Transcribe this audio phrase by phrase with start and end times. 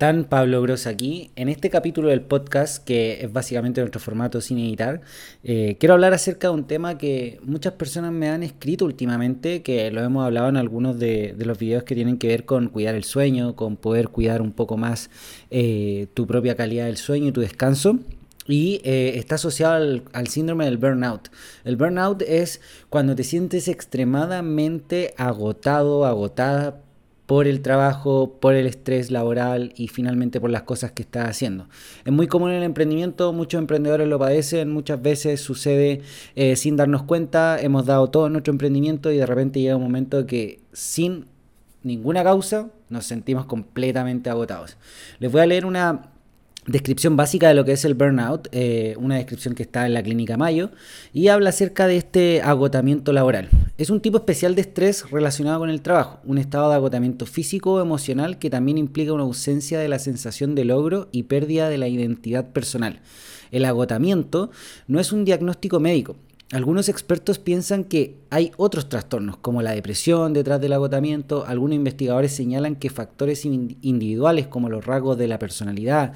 [0.00, 0.24] están?
[0.24, 1.30] Pablo Gross aquí.
[1.36, 5.02] En este capítulo del podcast, que es básicamente nuestro formato sin editar,
[5.44, 9.90] eh, quiero hablar acerca de un tema que muchas personas me han escrito últimamente, que
[9.90, 13.04] lo hemos hablado en algunos de, los videos que tienen que ver con cuidar el
[13.04, 15.10] sueño, con poder cuidar un poco más
[15.50, 17.98] eh, tu propia calidad del sueño y tu descanso
[18.46, 21.28] y eh, está asociado al, al, síndrome del burnout.
[21.62, 26.80] El burnout es cuando te sientes extremadamente agotado, agotada
[27.30, 31.68] por el trabajo, por el estrés laboral y finalmente por las cosas que estás haciendo.
[32.04, 36.00] Es muy común en el emprendimiento, muchos emprendedores lo padecen, muchas veces sucede
[36.34, 40.26] eh, sin darnos cuenta, hemos dado todo nuestro emprendimiento y de repente llega un momento
[40.26, 41.26] que sin
[41.84, 44.76] ninguna causa nos sentimos completamente agotados.
[45.20, 46.09] Les voy a leer una
[46.70, 50.02] descripción básica de lo que es el burnout, eh, una descripción que está en la
[50.02, 50.70] clínica Mayo,
[51.12, 53.48] y habla acerca de este agotamiento laboral.
[53.78, 57.74] Es un tipo especial de estrés relacionado con el trabajo, un estado de agotamiento físico
[57.74, 61.78] o emocional que también implica una ausencia de la sensación de logro y pérdida de
[61.78, 63.00] la identidad personal.
[63.50, 64.50] El agotamiento
[64.86, 66.16] no es un diagnóstico médico,
[66.52, 71.44] algunos expertos piensan que hay otros trastornos, como la depresión detrás del agotamiento.
[71.46, 76.12] Algunos investigadores señalan que factores individuales, como los rasgos de la personalidad,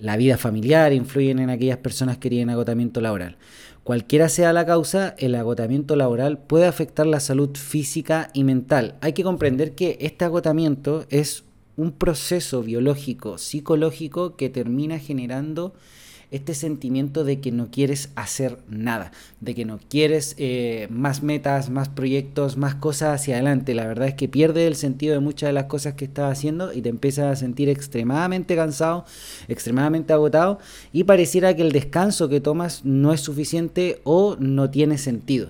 [0.00, 3.36] la vida familiar, influyen en aquellas personas que tienen agotamiento laboral.
[3.84, 8.96] Cualquiera sea la causa, el agotamiento laboral puede afectar la salud física y mental.
[9.00, 11.44] Hay que comprender que este agotamiento es
[11.76, 15.74] un proceso biológico, psicológico, que termina generando
[16.30, 21.70] este sentimiento de que no quieres hacer nada, de que no quieres eh, más metas,
[21.70, 23.74] más proyectos, más cosas hacia adelante.
[23.74, 26.72] La verdad es que pierde el sentido de muchas de las cosas que estás haciendo
[26.72, 29.04] y te empiezas a sentir extremadamente cansado,
[29.48, 30.58] extremadamente agotado
[30.92, 35.48] y pareciera que el descanso que tomas no es suficiente o no tiene sentido.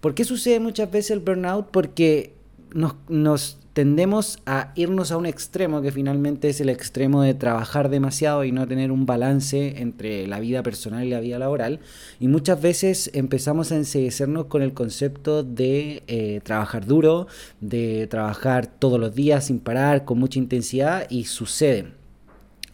[0.00, 1.68] ¿Por qué sucede muchas veces el burnout?
[1.70, 2.34] Porque
[2.72, 7.90] nos, nos tendemos a irnos a un extremo que finalmente es el extremo de trabajar
[7.90, 11.80] demasiado y no tener un balance entre la vida personal y la vida laboral.
[12.20, 17.26] Y muchas veces empezamos a enseguecernos con el concepto de eh, trabajar duro,
[17.60, 21.88] de trabajar todos los días sin parar, con mucha intensidad y sucede.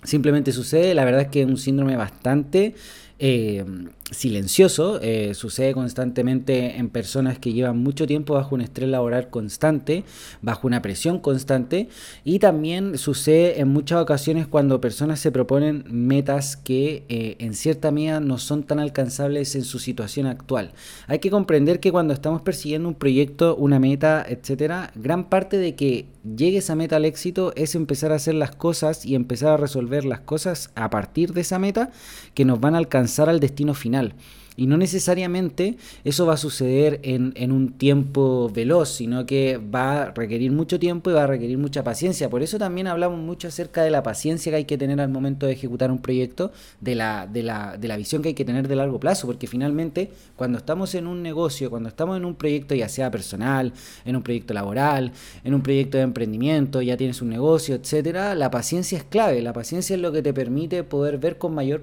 [0.03, 2.75] Simplemente sucede, la verdad es que es un síndrome bastante
[3.23, 3.63] eh,
[4.11, 10.05] silencioso, eh, sucede constantemente en personas que llevan mucho tiempo bajo un estrés laboral constante,
[10.41, 11.91] bajo una presión constante
[12.25, 17.91] y también sucede en muchas ocasiones cuando personas se proponen metas que eh, en cierta
[17.91, 20.73] medida no son tan alcanzables en su situación actual.
[21.07, 25.75] Hay que comprender que cuando estamos persiguiendo un proyecto, una meta, etcétera, gran parte de
[25.75, 29.57] que llegue esa meta al éxito es empezar a hacer las cosas y empezar a
[29.59, 31.91] resolver las cosas a partir de esa meta
[32.35, 34.15] que nos van a alcanzar al destino final.
[34.57, 40.11] Y no necesariamente eso va a suceder en, un tiempo veloz, sino que va a
[40.13, 42.29] requerir mucho tiempo y va a requerir mucha paciencia.
[42.29, 45.47] Por eso también hablamos mucho acerca de la paciencia que hay que tener al momento
[45.47, 48.69] de ejecutar un proyecto, de la, de la, de la visión que hay que tener
[48.69, 52.75] de largo plazo, porque finalmente cuando estamos en un negocio, cuando estamos en un proyecto
[52.75, 53.73] ya sea personal,
[54.05, 55.13] en un proyecto laboral,
[55.45, 59.43] en un proyecto de emprendimiento, ya tienes un negocio, etcétera, la paciencia es clave.
[59.43, 61.83] La paciencia es lo que te permite poder ver con mayor,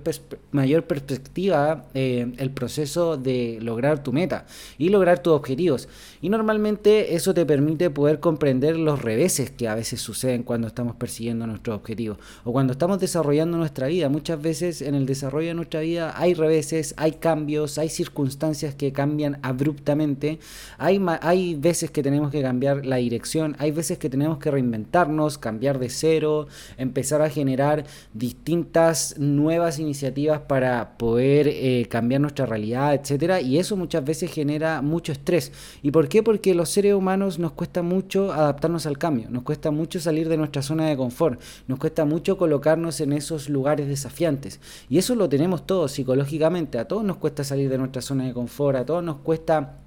[0.52, 4.48] mayor perspectiva eh, el proceso de lograr tu meta
[4.80, 5.88] y lograr tus objetivos.
[6.22, 10.96] Y normalmente eso te permite poder comprender los reveses que a veces suceden cuando estamos
[10.96, 14.10] persiguiendo nuestros objetivos o cuando estamos desarrollando nuestra vida.
[14.10, 18.92] Muchas veces en el desarrollo de nuestra vida hay reveses, hay cambios, hay circunstancias que
[18.92, 20.40] cambian abruptamente,
[20.80, 25.38] hay, hay veces que tenemos que cambiar la dirección, hay veces que tenemos que reinventarnos,
[25.38, 26.48] cambiar de cero,
[26.78, 33.76] empezar a generar distintas nuevas iniciativas para poder eh, cambiar nuestra realidad etcétera, y eso
[33.76, 35.52] muchas veces genera mucho estrés.
[35.82, 36.24] ¿Y por qué?
[36.24, 40.38] Porque los seres humanos nos cuesta mucho adaptarnos al cambio, nos cuesta mucho salir de
[40.38, 44.60] nuestra zona de confort, nos cuesta mucho colocarnos en esos lugares desafiantes.
[44.90, 48.34] Y eso lo tenemos todos psicológicamente, a todos nos cuesta salir de nuestra zona de
[48.34, 49.87] confort, a todos nos cuesta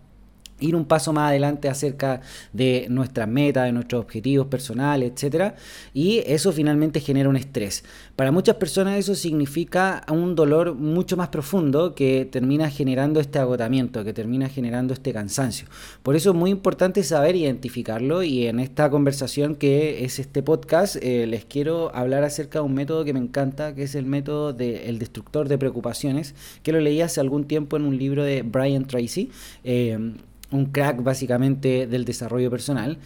[0.60, 2.20] ir un paso más adelante acerca
[2.52, 5.54] de nuestras metas, de nuestros objetivos personales, etcétera,
[5.94, 7.84] y eso finalmente genera un estrés.
[8.16, 14.04] Para muchas personas eso significa un dolor mucho más profundo que termina generando este agotamiento,
[14.04, 15.66] que termina generando este cansancio.
[16.02, 20.96] Por eso es muy importante saber identificarlo y en esta conversación que es este podcast
[20.96, 24.52] eh, les quiero hablar acerca de un método que me encanta, que es el método
[24.52, 28.84] del destructor de preocupaciones, que lo leí hace algún tiempo en un libro de Brian
[28.84, 29.30] Tracy.
[29.64, 30.14] Eh,
[30.50, 32.98] un crack básicamente del desarrollo personal.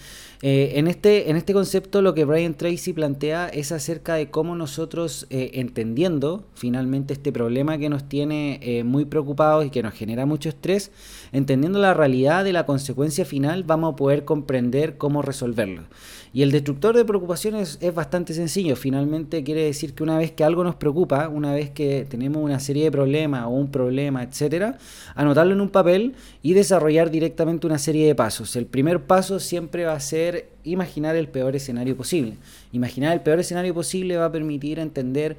[0.43, 4.55] Eh, en, este, en este concepto lo que Brian Tracy plantea es acerca de cómo
[4.57, 9.95] nosotros, eh, entendiendo finalmente este problema que nos tiene eh, muy preocupados y que nos
[9.95, 10.91] genera mucho estrés,
[11.35, 15.83] entendiendo la realidad de la consecuencia final, vamos a poder comprender cómo resolverlo.
[16.33, 18.77] Y el destructor de preocupaciones es bastante sencillo.
[18.77, 22.61] Finalmente quiere decir que una vez que algo nos preocupa, una vez que tenemos una
[22.61, 24.79] serie de problemas o un problema, etcétera,
[25.17, 28.55] anotarlo en un papel y desarrollar directamente una serie de pasos.
[28.55, 32.37] El primer paso siempre va a ser imaginar el peor escenario posible.
[32.71, 35.37] Imaginar el peor escenario posible va a permitir entender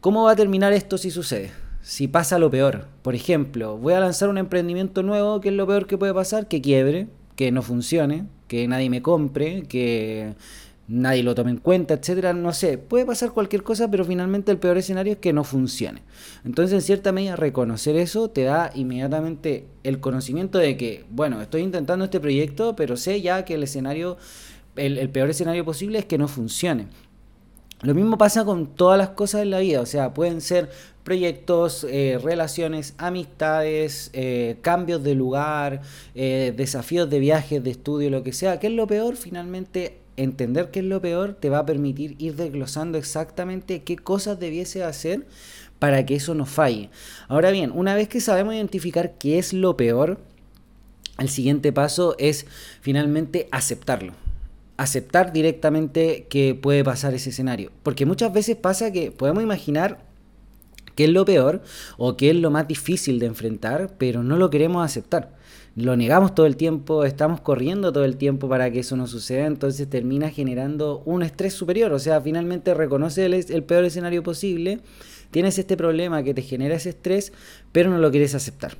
[0.00, 2.86] cómo va a terminar esto si sucede si pasa lo peor.
[3.02, 6.48] Por ejemplo, voy a lanzar un emprendimiento nuevo, ¿qué es lo peor que puede pasar?
[6.48, 10.34] Que quiebre, que no funcione, que nadie me compre, que
[10.90, 14.58] nadie lo tome en cuenta, etcétera, no sé, puede pasar cualquier cosa, pero finalmente el
[14.58, 16.02] peor escenario es que no funcione.
[16.44, 21.62] Entonces, en cierta medida, reconocer eso te da inmediatamente el conocimiento de que, bueno, estoy
[21.62, 24.16] intentando este proyecto, pero sé ya que el escenario,
[24.74, 26.88] el, el peor escenario posible es que no funcione.
[27.82, 30.68] Lo mismo pasa con todas las cosas en la vida, o sea, pueden ser
[31.02, 35.80] proyectos, eh, relaciones, amistades, eh, cambios de lugar,
[36.14, 38.60] eh, desafíos de viajes, de estudio, lo que sea.
[38.60, 39.16] ¿Qué es lo peor?
[39.16, 44.38] Finalmente, entender qué es lo peor te va a permitir ir desglosando exactamente qué cosas
[44.38, 45.26] debiese hacer
[45.78, 46.90] para que eso no falle.
[47.28, 50.18] Ahora bien, una vez que sabemos identificar qué es lo peor,
[51.18, 52.44] el siguiente paso es
[52.82, 54.12] finalmente aceptarlo
[54.80, 57.70] aceptar directamente que puede pasar ese escenario.
[57.82, 59.98] Porque muchas veces pasa que podemos imaginar
[60.94, 61.60] qué es lo peor
[61.98, 65.36] o qué es lo más difícil de enfrentar, pero no lo queremos aceptar.
[65.76, 69.44] Lo negamos todo el tiempo, estamos corriendo todo el tiempo para que eso no suceda,
[69.44, 74.80] entonces termina generando un estrés superior, o sea, finalmente reconoce el, peor escenario posible,
[75.30, 77.34] tienes este problema que te genera ese estrés,
[77.70, 78.78] pero no lo quieres aceptar.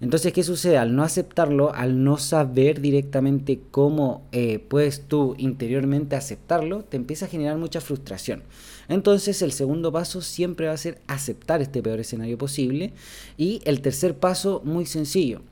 [0.00, 0.78] Entonces, ¿qué sucede?
[0.78, 7.26] Al no aceptarlo, al no saber directamente cómo eh, puedes tú interiormente aceptarlo, te empieza
[7.26, 8.42] a generar mucha frustración.
[8.88, 12.92] Entonces, el segundo paso siempre va a ser aceptar este peor escenario posible.
[13.36, 15.42] Y el tercer paso, muy sencillo,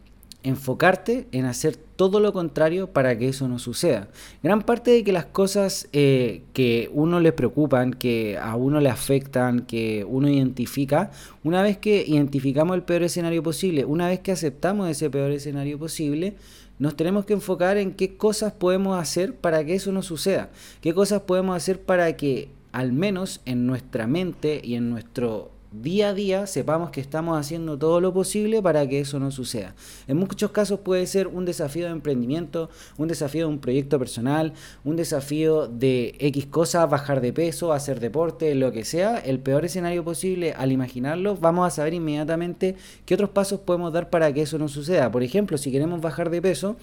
[0.42, 4.08] enfocarte en hacer todo lo contrario para que eso no suceda.
[4.42, 8.88] Gran parte de que las cosas eh, que uno le preocupan, que a uno le
[8.88, 11.10] afectan, que uno identifica,
[11.44, 15.78] una vez que identificamos el peor escenario posible, una vez que aceptamos ese peor escenario
[15.78, 16.36] posible,
[16.78, 20.48] nos tenemos que enfocar en qué cosas podemos hacer para que eso no suceda,
[20.80, 26.08] qué cosas podemos hacer para que al menos en nuestra mente y en nuestro día
[26.08, 29.74] a día sepamos que estamos haciendo todo lo posible para que eso no suceda.
[30.08, 34.52] En muchos casos puede ser un desafío de emprendimiento, un desafío de un proyecto personal,
[34.84, 39.18] un desafío de X cosas, bajar de peso, hacer deporte, lo que sea.
[39.18, 42.76] El peor escenario posible, al imaginarlo, vamos a saber inmediatamente
[43.06, 45.10] qué otros pasos podemos dar para que eso no suceda.
[45.10, 46.76] Por ejemplo, si queremos bajar de peso,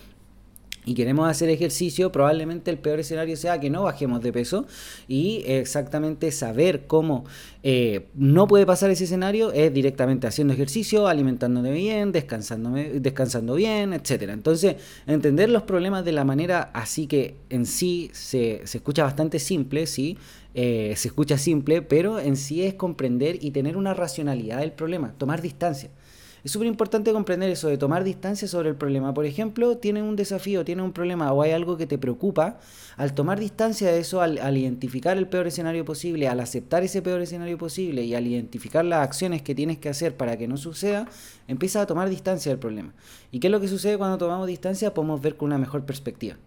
[0.87, 4.65] y queremos hacer ejercicio, probablemente el peor escenario sea que no bajemos de peso
[5.07, 7.25] y exactamente saber cómo
[7.61, 13.91] eh, no puede pasar ese escenario es directamente haciendo ejercicio, alimentándome bien, descansándome, descansando bien,
[13.91, 14.29] etc.
[14.29, 19.87] Entonces, entender los problemas de la manera así que en sí se, escucha bastante simple,
[19.87, 20.17] ¿sí?
[20.53, 25.13] Eh, se escucha simple, pero en sí es comprender y tener una racionalidad del problema,
[25.17, 25.89] tomar distancia.
[26.43, 29.13] Es súper importante comprender eso, de tomar distancia sobre el problema.
[29.13, 32.59] Por ejemplo, tiene un desafío, tiene un problema o hay algo que te preocupa.
[32.95, 37.21] Al tomar distancia de eso, al, identificar el peor escenario posible, al aceptar ese peor
[37.21, 41.07] escenario posible y al identificar las acciones que tienes que hacer para que no suceda,
[41.47, 42.93] empiezas a tomar distancia del problema.
[43.31, 44.93] ¿Y qué es lo que sucede cuando tomamos distancia?
[44.93, 46.37] Podemos ver con una mejor perspectiva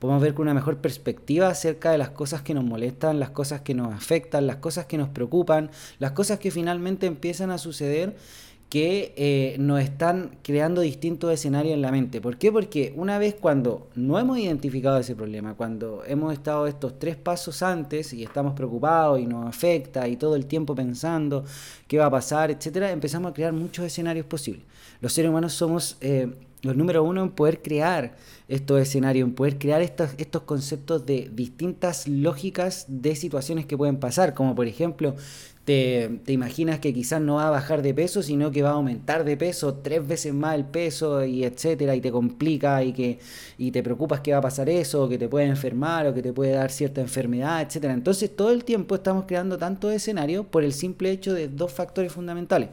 [0.00, 3.60] podemos ver con una mejor perspectiva acerca de las cosas que nos molestan, las cosas
[3.60, 8.16] que nos afectan, las cosas que nos preocupan, las cosas que finalmente empiezan a suceder
[8.70, 12.20] que eh, nos están creando distintos escenarios en la mente.
[12.20, 12.52] ¿Por qué?
[12.52, 17.64] Porque una vez cuando no hemos identificado ese problema, cuando hemos estado estos tres pasos
[17.64, 21.44] antes y estamos preocupados y nos afecta y todo el tiempo pensando
[21.88, 24.64] qué va a pasar, etcétera, empezamos a crear muchos escenarios posibles.
[25.00, 28.16] Los seres humanos somos eh, los número uno en poder crear
[28.48, 33.98] estos escenarios, en poder crear estos, estos conceptos de distintas lógicas de situaciones que pueden
[33.98, 35.14] pasar, como por ejemplo,
[35.64, 39.24] te, imaginas que quizás no va a bajar de peso, sino que va a aumentar
[39.24, 43.18] de peso tres veces más el peso y etcétera, y te complica y que
[43.56, 46.22] y te preocupas que va a pasar eso, o que te puede enfermar o que
[46.22, 47.92] te puede dar cierta enfermedad, etcétera.
[47.94, 52.12] Entonces todo el tiempo estamos creando tantos escenarios por el simple hecho de dos factores
[52.12, 52.70] fundamentales.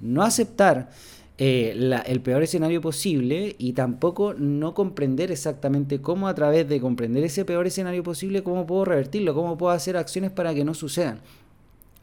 [0.00, 0.90] No aceptar
[1.36, 7.24] eh, el peor escenario posible y tampoco no comprender exactamente cómo a través de comprender
[7.24, 11.20] ese peor escenario posible, cómo puedo revertirlo, cómo puedo hacer acciones para que no sucedan.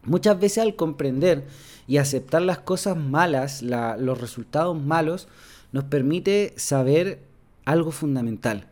[0.03, 1.45] Muchas veces al comprender
[1.87, 5.27] y aceptar las cosas malas, los resultados malos,
[5.71, 7.19] nos permite saber
[7.63, 8.65] algo fundamental,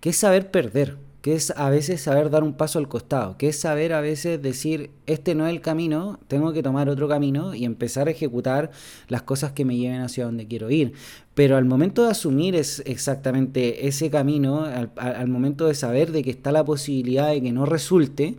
[0.00, 3.48] que es saber perder, que es a veces saber dar un paso al costado, que
[3.48, 7.52] es saber a veces decir, este no es el camino, tengo que tomar otro camino
[7.52, 8.70] y empezar a ejecutar
[9.08, 10.92] las cosas que me lleven hacia donde quiero ir.
[11.34, 16.22] Pero al momento de asumir es exactamente ese camino, al, al momento de saber de
[16.22, 18.36] que está la posibilidad de que no resulte,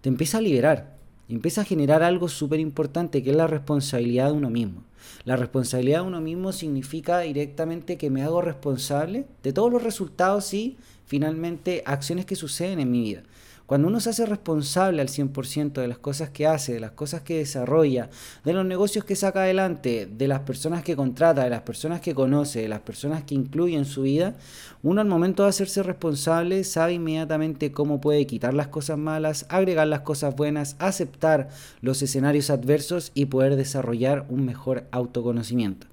[0.00, 4.34] te empieza a liberar, empieza a generar algo súper importante que es la responsabilidad de
[4.34, 4.84] uno mismo.
[5.24, 10.54] La responsabilidad de uno mismo significa directamente que me hago responsable de todos los resultados
[10.54, 10.76] y
[11.10, 13.24] finalmente acciones que suceden en mi vida.
[13.66, 17.22] Cuando uno se hace responsable al 100% de las cosas que hace, de las cosas
[17.22, 18.10] que desarrolla,
[18.44, 22.14] de los negocios que saca adelante, de las personas que contrata, de las personas que
[22.14, 24.36] conoce, de las personas que incluye en su vida,
[24.84, 29.88] uno al momento de hacerse responsable sabe inmediatamente cómo puede quitar las cosas malas, agregar
[29.88, 31.48] las cosas buenas, aceptar
[31.80, 35.88] los escenarios adversos y poder desarrollar un mejor autoconocimiento.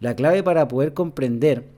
[0.00, 1.77] La clave para poder comprender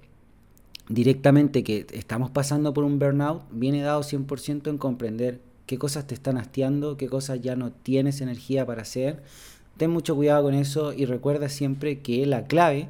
[0.91, 6.15] directamente que estamos pasando por un burnout viene dado 100% en comprender qué cosas te
[6.15, 9.23] están hastiando, qué cosas ya no tienes energía para hacer.
[9.77, 12.89] Ten mucho cuidado con eso y recuerda siempre que la clave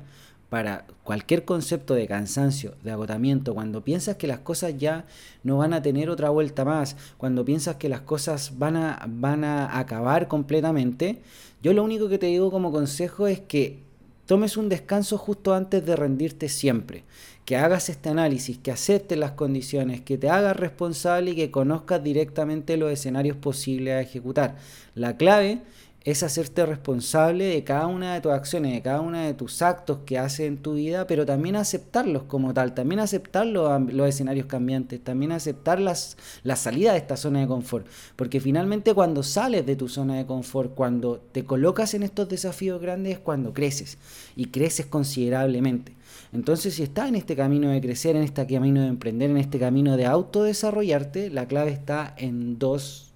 [0.49, 5.05] para cualquier concepto de cansancio, de agotamiento, cuando piensas que las cosas ya
[5.45, 9.45] no van a tener otra vuelta más, cuando piensas que las cosas van a, van
[9.45, 11.21] a acabar completamente,
[11.63, 13.90] yo lo único que te digo como consejo es que
[14.31, 17.03] tomes un descanso justo antes de rendirte siempre
[17.45, 22.01] que hagas este análisis, que aceptes las condiciones, que te hagas responsable y que conozcas
[22.01, 24.55] directamente los escenarios posibles a ejecutar.
[24.95, 25.63] La clave
[26.03, 29.99] es hacerte responsable de cada una de tus acciones, de cada uno de tus actos
[30.07, 35.05] que haces en tu vida, pero también aceptarlos como tal, también aceptar los, escenarios cambiantes,
[35.05, 37.87] también aceptar las, la salida de esta zona de confort.
[38.17, 42.81] Porque finalmente cuando sales de tu zona de confort, cuando te colocas en estos desafíos
[42.81, 43.99] grandes, es cuando creces
[44.37, 45.95] y creces considerablemente.
[46.33, 49.59] Entonces, si estás en este camino de crecer, en este camino de emprender, en este
[49.59, 53.13] camino de autodesarrollarte, la clave está en dos,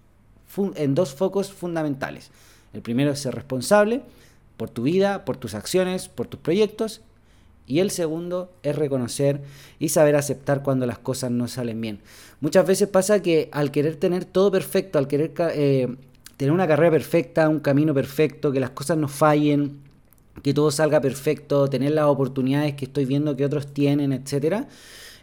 [0.75, 2.31] en dos focos fundamentales.
[2.75, 4.03] El primero es ser responsable
[4.57, 7.01] por tu vida, por tus acciones, por tus proyectos.
[7.67, 9.41] Y el segundo es reconocer
[9.79, 12.01] y saber aceptar cuando las cosas no salen bien.
[12.41, 15.97] Muchas veces pasa que al querer tener todo perfecto, al querer eh,
[16.37, 19.79] tener una carrera perfecta, un camino perfecto, que las cosas no fallen,
[20.43, 24.69] que todo salga perfecto, tener las oportunidades que estoy viendo que otros tienen, etcétera,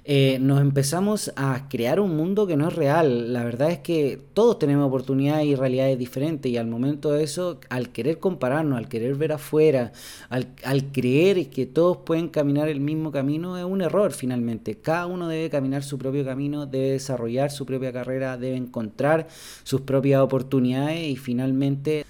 [0.03, 3.33] eh, nos empezamos a crear un mundo que no es real.
[3.33, 7.59] La verdad es que todos tenemos oportunidades y realidades diferentes y al momento de eso,
[7.69, 9.91] al querer compararnos, al querer ver afuera,
[10.29, 14.75] al, al creer que todos pueden caminar el mismo camino, es un error finalmente.
[14.75, 19.27] Cada uno debe caminar su propio camino, debe desarrollar su propia carrera, debe encontrar
[19.63, 22.05] sus propias oportunidades y finalmente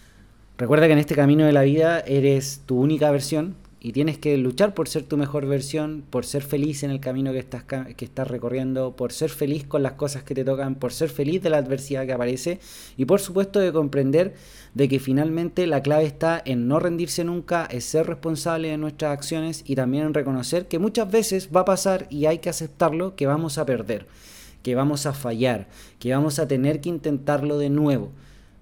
[0.61, 4.37] Recuerda que en este camino de la vida eres tu única versión y tienes que
[4.37, 8.05] luchar por ser tu mejor versión, por ser feliz en el camino que estás, que
[8.05, 11.49] estás recorriendo, por ser feliz con las cosas que te tocan, por ser feliz de
[11.49, 12.59] la adversidad que aparece
[12.95, 14.35] y por supuesto de comprender
[14.75, 19.13] de que finalmente la clave está en no rendirse nunca, es ser responsable de nuestras
[19.13, 23.15] acciones y también en reconocer que muchas veces va a pasar y hay que aceptarlo
[23.15, 24.05] que vamos a perder,
[24.61, 28.11] que vamos a fallar, que vamos a tener que intentarlo de nuevo.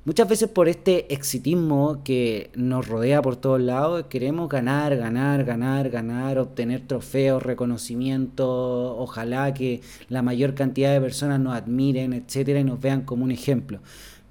[0.10, 5.92] Muchas veces por este exitismo que nos rodea por todos lados, queremos ganar, ganar, ganar,
[5.92, 12.64] ganar, obtener trofeos, reconocimiento, ojalá que la mayor cantidad de personas nos admiren, etcétera, y
[12.64, 13.82] nos vean como un ejemplo.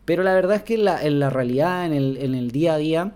[0.04, 2.74] Pero la verdad es que en la, en la realidad, en el, en el día
[2.74, 3.12] a día,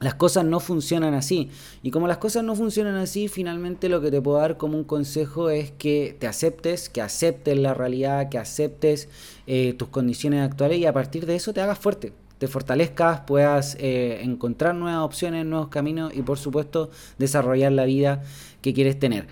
[0.00, 1.50] las cosas no funcionan así.
[1.82, 4.84] Y como las cosas no funcionan así, finalmente lo que te puedo dar como un
[4.84, 9.08] consejo es que te aceptes, que aceptes la realidad, que aceptes
[9.46, 13.76] eh, tus condiciones actuales y a partir de eso te hagas fuerte, te fortalezcas, puedas
[13.78, 18.22] eh, encontrar nuevas opciones, nuevos caminos y por supuesto desarrollar la vida
[18.62, 19.26] que quieres tener.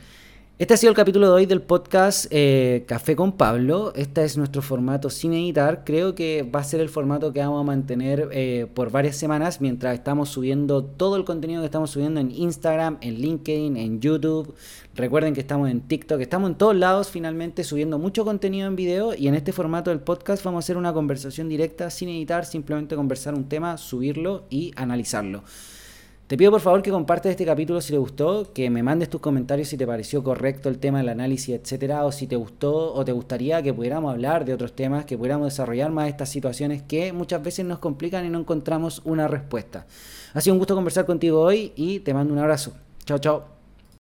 [0.59, 3.93] Este ha sido el capítulo de hoy del podcast eh, Café con Pablo.
[3.95, 5.85] Este es nuestro formato sin editar.
[5.85, 9.61] Creo que va a ser el formato que vamos a mantener eh, por varias semanas
[9.61, 14.53] mientras estamos subiendo todo el contenido que estamos subiendo en Instagram, en LinkedIn, en YouTube.
[14.97, 19.15] Recuerden que estamos en TikTok, estamos en todos lados finalmente subiendo mucho contenido en video
[19.15, 22.97] y en este formato del podcast vamos a hacer una conversación directa sin editar, simplemente
[22.97, 25.45] conversar un tema, subirlo y analizarlo.
[26.29, 29.19] Te pido por favor que compartas este capítulo si te gustó, que me mandes tus
[29.19, 33.03] comentarios si te pareció correcto el tema del análisis, etcétera, o si te gustó o
[33.03, 37.15] te gustaría que pudiéramos hablar de otros temas, que pudiéramos desarrollar más estas situaciones que
[37.15, 39.87] muchas veces nos complican y no encontramos una respuesta.
[40.35, 42.75] Ha sido un gusto conversar contigo hoy y te mando un abrazo.
[43.07, 43.58] Chao, chao.